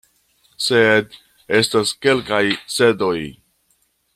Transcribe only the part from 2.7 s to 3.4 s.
sed-oj.